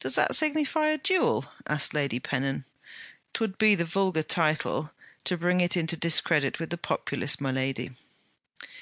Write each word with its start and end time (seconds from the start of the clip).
'Does 0.00 0.14
that 0.14 0.34
signify 0.34 0.86
a 0.86 0.96
duel?' 0.96 1.52
asked 1.66 1.92
Lady 1.92 2.18
Pennon. 2.18 2.64
''Twould 3.34 3.58
be 3.58 3.74
the 3.74 3.84
vulgar 3.84 4.22
title, 4.22 4.90
to 5.24 5.36
bring 5.36 5.60
it 5.60 5.76
into 5.76 5.98
discredit 5.98 6.58
with 6.58 6.70
the 6.70 6.78
populace, 6.78 7.42
my 7.42 7.50
lady.' 7.50 7.90